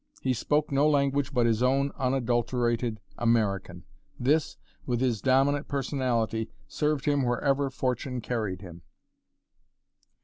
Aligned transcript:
He 0.23 0.33
spoke 0.33 0.71
no 0.71 0.89
language 0.89 1.31
but 1.31 1.45
his 1.45 1.61
own 1.61 1.91
unadulterated 1.95 2.99
American. 3.19 3.83
This, 4.19 4.57
with 4.87 4.99
his 4.99 5.21
dominant 5.21 5.67
personality, 5.67 6.49
served 6.67 7.05
him 7.05 7.21
wherever 7.23 7.69
fortune 7.69 8.19
carried 8.19 8.61
him! 8.61 8.81